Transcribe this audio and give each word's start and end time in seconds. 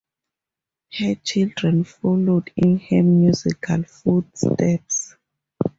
Her 0.97 1.13
children 1.13 1.83
followed 1.83 2.51
in 2.57 2.79
her 2.79 3.03
musical 3.03 3.83
footsteps. 3.83 5.15